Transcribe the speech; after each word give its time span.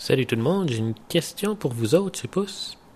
Salut 0.00 0.24
tout 0.24 0.34
le 0.34 0.40
monde, 0.40 0.70
j'ai 0.70 0.78
une 0.78 0.94
question 1.10 1.54
pour 1.54 1.74
vous 1.74 1.94
autres, 1.94 2.18
je 2.18 2.22
sais 2.22 2.52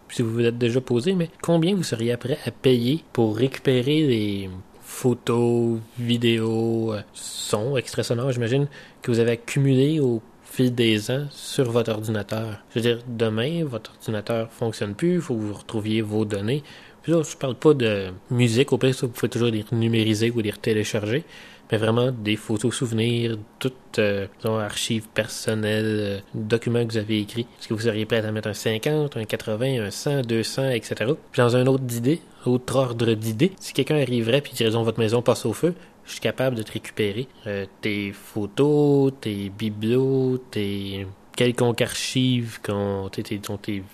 si 0.09 0.23
vous 0.23 0.33
vous 0.33 0.41
êtes 0.41 0.57
déjà 0.57 0.81
posé, 0.81 1.13
mais 1.13 1.29
combien 1.43 1.77
vous 1.77 1.83
seriez 1.83 2.17
prêt 2.17 2.39
à 2.47 2.51
payer 2.51 3.05
pour 3.13 3.37
récupérer 3.37 4.07
des 4.07 4.51
photos, 4.81 5.81
vidéos, 5.99 6.95
euh, 6.95 7.03
sons, 7.13 7.77
extraits 7.77 8.07
sonores, 8.07 8.33
j'imagine, 8.33 8.69
que 9.03 9.11
vous 9.11 9.19
avez 9.19 9.33
accumulés 9.33 10.01
au 10.01 10.23
fil 10.45 10.75
des 10.75 11.11
ans 11.11 11.27
sur 11.29 11.71
votre 11.71 11.93
ordinateur? 11.93 12.61
Je 12.71 12.77
veux 12.77 12.81
dire, 12.81 12.99
demain, 13.07 13.67
votre 13.67 13.93
ordinateur 13.99 14.51
fonctionne 14.51 14.95
plus, 14.95 15.17
il 15.17 15.21
faut 15.21 15.35
que 15.35 15.41
vous 15.41 15.53
retrouviez 15.53 16.01
vos 16.01 16.25
données. 16.25 16.63
Puis 17.05 17.13
là, 17.13 17.23
je 17.23 17.37
parle 17.37 17.55
pas 17.55 17.75
de 17.75 18.09
musique, 18.31 18.73
au 18.73 18.79
pire, 18.79 18.95
vous 19.01 19.09
pouvez 19.09 19.29
toujours 19.29 19.51
les 19.51 19.65
numériser 19.73 20.33
ou 20.33 20.41
les 20.41 20.53
télécharger 20.53 21.25
mais 21.71 21.79
vraiment 21.79 22.13
des 22.13 22.37
photos 22.37 22.75
souvenirs, 22.75 23.39
toutes 23.59 23.99
euh, 23.99 24.27
archives 24.45 25.09
personnelles, 25.09 25.85
euh, 25.87 26.21
documents 26.35 26.85
que 26.85 26.93
vous 26.93 26.99
avez 26.99 27.21
écrits. 27.21 27.47
Est-ce 27.59 27.69
que 27.69 27.75
vous 27.75 27.81
seriez 27.81 28.05
prêt 28.05 28.25
à 28.25 28.33
mettre 28.33 28.49
un 28.49 28.55
50, 28.55 29.17
un 29.17 29.25
80, 29.25 29.83
un 29.83 29.91
100, 29.91 30.23
200, 30.23 30.71
etc. 30.71 31.13
Puis 31.33 31.41
dans 31.41 31.57
un 31.57 31.67
autre 31.67 31.85
d'idée, 31.85 32.21
autre 32.45 32.77
ordre 32.77 33.15
d'idée, 33.15 33.53
si 33.59 33.73
quelqu'un 33.73 33.97
arriverait 33.97 34.41
puis 34.41 34.53
disons 34.55 34.83
votre 34.83 34.99
maison 34.99 35.23
passe 35.23 35.47
au 35.47 35.53
feu, 35.53 35.75
je 36.05 36.13
suis 36.13 36.21
capable 36.21 36.57
de 36.57 36.63
te 36.63 36.73
récupérer 36.73 37.29
euh, 37.47 37.65
tes 37.81 38.13
photos, 38.13 39.13
tes 39.21 39.49
biblios, 39.49 40.39
tes 40.51 41.07
quelconques 41.37 41.83
archives 41.83 42.61
qu'on, 42.63 43.11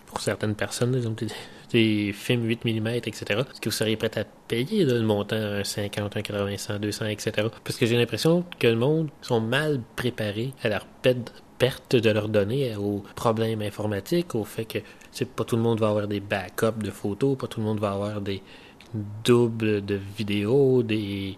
pour 0.07 0.21
certaines 0.21 0.55
personnes, 0.55 1.17
des 1.73 2.13
films 2.13 2.45
8 2.45 2.65
mm, 2.65 2.87
etc. 2.89 3.23
Est-ce 3.29 3.61
que 3.61 3.69
vous 3.69 3.75
seriez 3.75 3.97
prêt 3.97 4.11
à 4.19 4.25
payer 4.25 4.85
le 4.85 5.03
montant 5.03 5.37
un 5.37 5.65
50, 5.65 6.17
un 6.17 6.23
80, 6.23 6.57
100, 6.57 6.79
200, 6.81 7.07
etc. 7.07 7.49
Parce 7.65 7.79
que 7.79 7.87
j'ai 7.87 7.97
l'impression 7.97 8.45
que 8.59 8.67
le 8.67 8.77
monde 8.77 9.09
sont 9.23 9.41
mal 9.41 9.81
préparés 9.97 10.53
à 10.63 10.69
la 10.69 10.81
perte 11.59 11.97
de 11.97 12.11
leurs 12.11 12.29
données, 12.29 12.75
aux 12.77 13.05
problèmes 13.15 13.63
informatiques, 13.63 14.35
au 14.35 14.45
fait 14.45 14.65
que 14.65 14.79
pas 15.25 15.45
tout 15.45 15.57
le 15.57 15.63
monde 15.63 15.81
va 15.81 15.89
avoir 15.89 16.09
des 16.09 16.21
backups 16.21 16.83
de 16.83 16.91
photos, 16.91 17.37
pas 17.37 17.47
tout 17.47 17.61
le 17.61 17.67
monde 17.67 17.81
va 17.81 17.93
avoir 17.93 18.21
des 18.21 18.43
doubles 19.25 19.85
de 19.85 20.01
vidéos, 20.17 20.83
des 20.83 21.37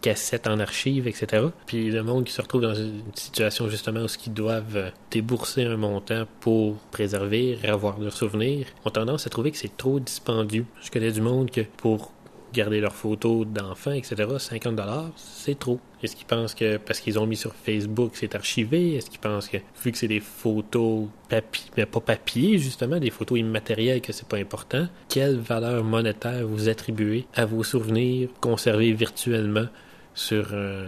cassettes 0.00 0.46
en 0.46 0.58
archives, 0.60 1.06
etc. 1.06 1.46
Puis 1.66 1.90
le 1.90 2.02
monde 2.02 2.24
qui 2.24 2.32
se 2.32 2.42
retrouve 2.42 2.62
dans 2.62 2.74
une 2.74 3.02
situation 3.14 3.68
justement 3.68 4.00
où 4.00 4.06
ils 4.26 4.32
doivent 4.32 4.76
euh, 4.76 4.90
débourser 5.10 5.64
un 5.64 5.76
montant 5.76 6.24
pour 6.40 6.76
préserver, 6.90 7.58
avoir 7.64 7.98
leurs 7.98 8.16
souvenirs, 8.16 8.66
ont 8.84 8.90
tendance 8.90 9.26
à 9.26 9.30
trouver 9.30 9.50
que 9.50 9.58
c'est 9.58 9.76
trop 9.76 10.00
dispendieux. 10.00 10.66
Je 10.82 10.90
connais 10.90 11.12
du 11.12 11.20
monde 11.20 11.50
que 11.50 11.62
pour 11.76 12.12
garder 12.52 12.80
leurs 12.80 12.94
photos 12.94 13.46
d'enfants, 13.46 13.92
etc., 13.92 14.16
50 14.38 14.76
dollars, 14.76 15.10
c'est 15.16 15.58
trop. 15.58 15.80
Est-ce 16.02 16.16
qu'ils 16.16 16.26
pensent 16.26 16.54
que 16.54 16.76
parce 16.76 17.00
qu'ils 17.00 17.18
ont 17.18 17.26
mis 17.26 17.36
sur 17.36 17.54
Facebook, 17.54 18.12
c'est 18.14 18.34
archivé? 18.34 18.94
Est-ce 18.94 19.10
qu'ils 19.10 19.20
pensent 19.20 19.48
que 19.48 19.58
vu 19.82 19.92
que 19.92 19.98
c'est 19.98 20.08
des 20.08 20.20
photos 20.20 21.06
papier, 21.28 21.70
mais 21.76 21.86
pas 21.86 22.00
papier, 22.00 22.58
justement, 22.58 22.98
des 22.98 23.10
photos 23.10 23.38
immatérielles, 23.38 24.00
que 24.00 24.12
c'est 24.12 24.28
pas 24.28 24.38
important, 24.38 24.88
quelle 25.08 25.38
valeur 25.38 25.84
monétaire 25.84 26.46
vous 26.46 26.68
attribuez 26.68 27.26
à 27.34 27.44
vos 27.44 27.64
souvenirs 27.64 28.28
conservés 28.40 28.92
virtuellement 28.92 29.66
sur 30.18 30.52
un 30.52 30.84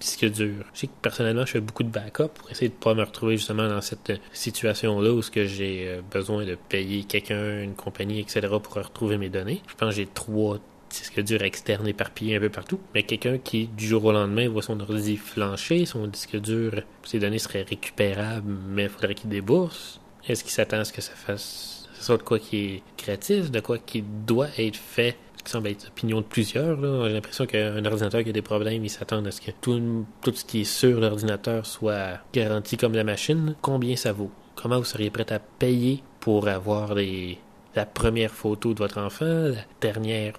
disque 0.00 0.24
dur. 0.30 0.64
Je 0.72 0.80
sais 0.80 0.86
que 0.86 0.92
personnellement, 1.02 1.44
je 1.44 1.52
fais 1.52 1.60
beaucoup 1.60 1.82
de 1.82 1.90
backup 1.90 2.28
pour 2.28 2.50
essayer 2.50 2.70
de 2.70 2.74
pas 2.74 2.94
me 2.94 3.02
retrouver 3.02 3.36
justement 3.36 3.68
dans 3.68 3.82
cette 3.82 4.12
situation-là 4.32 5.12
où 5.12 5.20
ce 5.20 5.30
que 5.30 5.44
j'ai 5.44 5.86
euh, 5.86 6.00
besoin 6.10 6.46
de 6.46 6.56
payer 6.70 7.04
quelqu'un, 7.04 7.62
une 7.62 7.74
compagnie, 7.74 8.20
etc. 8.20 8.48
pour 8.62 8.74
retrouver 8.74 9.18
mes 9.18 9.28
données. 9.28 9.60
Je 9.68 9.74
pense 9.74 9.90
que 9.90 9.96
j'ai 9.96 10.06
trois 10.06 10.58
disques 10.88 11.20
durs 11.20 11.42
externes 11.42 11.86
éparpillés 11.86 12.36
un 12.36 12.40
peu 12.40 12.48
partout. 12.48 12.80
Mais 12.94 13.02
quelqu'un 13.02 13.36
qui, 13.36 13.66
du 13.66 13.86
jour 13.86 14.02
au 14.06 14.12
lendemain, 14.12 14.48
voit 14.48 14.62
son 14.62 14.80
ordi 14.80 15.18
flancher, 15.18 15.84
son 15.84 16.06
disque 16.06 16.40
dur, 16.40 16.82
ses 17.02 17.18
données 17.18 17.38
seraient 17.38 17.66
récupérables, 17.68 18.50
mais 18.68 18.84
il 18.84 18.88
faudrait 18.88 19.14
qu'il 19.14 19.28
débourse. 19.28 20.00
Est-ce 20.26 20.42
qu'il 20.42 20.52
s'attend 20.52 20.78
à 20.78 20.84
ce 20.84 20.92
que 20.94 21.02
ça 21.02 21.12
fasse, 21.12 21.90
ça 21.94 22.02
soit 22.02 22.16
de 22.16 22.22
quoi 22.22 22.38
qui 22.38 22.56
est 22.64 22.82
créatif, 22.96 23.50
de 23.50 23.60
quoi 23.60 23.76
qui 23.78 24.02
doit 24.02 24.48
être 24.56 24.76
fait 24.76 25.18
qui 25.44 25.50
semble 25.50 25.68
être 25.68 25.84
l'opinion 25.84 26.20
de 26.20 26.26
plusieurs. 26.26 26.78
J'ai 27.06 27.12
l'impression 27.12 27.46
qu'un 27.46 27.84
ordinateur 27.84 28.22
qui 28.22 28.30
a 28.30 28.32
des 28.32 28.42
problèmes, 28.42 28.84
il 28.84 28.90
s'attend 28.90 29.24
à 29.24 29.30
ce 29.30 29.40
que 29.40 29.50
tout, 29.60 30.06
tout 30.22 30.34
ce 30.34 30.44
qui 30.44 30.62
est 30.62 30.64
sur 30.64 31.00
l'ordinateur 31.00 31.66
soit 31.66 32.18
garanti 32.32 32.76
comme 32.76 32.94
la 32.94 33.04
machine. 33.04 33.54
Combien 33.60 33.96
ça 33.96 34.12
vaut? 34.12 34.30
Comment 34.54 34.78
vous 34.78 34.84
seriez 34.84 35.10
prêt 35.10 35.30
à 35.32 35.38
payer 35.38 36.02
pour 36.20 36.48
avoir 36.48 36.94
la 36.94 37.86
première 37.86 38.30
photo 38.30 38.72
de 38.72 38.78
votre 38.78 38.98
enfant, 38.98 39.24
la 39.24 39.64
dernière 39.80 40.34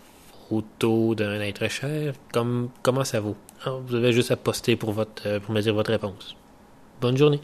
photo 0.49 1.15
d'un 1.15 1.39
être 1.41 1.67
cher? 1.69 2.13
Comme, 2.33 2.69
comment 2.81 3.03
ça 3.03 3.19
vaut? 3.19 3.35
vous 3.87 3.95
avez 3.95 4.11
juste 4.11 4.31
à 4.31 4.35
poster 4.35 4.75
pour, 4.75 4.91
votre, 4.91 5.39
pour 5.39 5.53
me 5.53 5.61
dire 5.61 5.73
votre 5.73 5.91
réponse. 5.91 6.35
Bonne 7.01 7.17
journée. 7.17 7.41